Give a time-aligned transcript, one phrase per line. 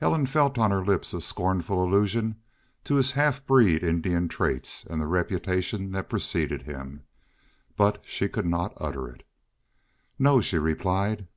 [0.00, 2.34] Ellen felt on her lips a scornful allusion
[2.82, 7.04] to his half breed Indian traits and the reputation that had preceded him.
[7.76, 9.22] But she could not utter it.
[10.18, 11.28] "No," she replied.